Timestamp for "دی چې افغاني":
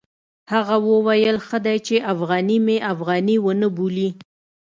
1.65-2.57